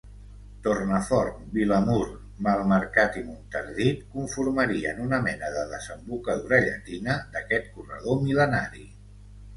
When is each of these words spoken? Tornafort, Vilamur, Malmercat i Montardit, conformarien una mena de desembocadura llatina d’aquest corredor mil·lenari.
Tornafort, 0.67 1.35
Vilamur, 1.57 2.07
Malmercat 2.47 3.19
i 3.21 3.21
Montardit, 3.27 4.01
conformarien 4.15 5.03
una 5.05 5.21
mena 5.27 5.53
de 5.59 5.67
desembocadura 5.75 6.63
llatina 6.67 7.19
d’aquest 7.37 7.69
corredor 7.77 8.23
mil·lenari. 8.29 8.87